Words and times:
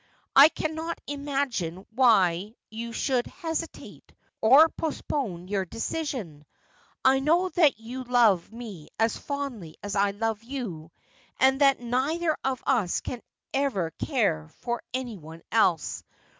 I 0.35 0.49
cannot 0.49 0.99
imagine 1.05 1.85
why 1.91 2.55
you 2.71 2.91
should 2.91 3.27
hesitate, 3.27 4.11
or 4.41 4.67
postpone 4.67 5.47
your 5.47 5.63
deci 5.63 6.07
sion. 6.07 6.43
I 7.05 7.19
know 7.19 7.49
that 7.49 7.79
you 7.79 8.03
love 8.05 8.51
me 8.51 8.87
as 8.97 9.15
fondly 9.15 9.77
as 9.83 9.95
I 9.95 10.09
love 10.09 10.41
you, 10.41 10.89
and 11.39 11.61
that 11.61 11.81
neither 11.81 12.35
of 12.43 12.63
us 12.65 13.01
can 13.01 13.21
ever 13.53 13.91
care 13.99 14.47
for 14.61 14.81
anyone 14.91 15.43
else. 15.51 16.03